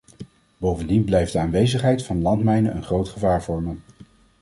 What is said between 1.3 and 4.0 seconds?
de aanwezigheid van landmijnen een groot gevaar vormen.